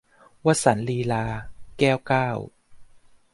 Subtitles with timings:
[0.45, 1.25] วสันต์ลีลา-
[1.79, 2.29] แก้วเก้า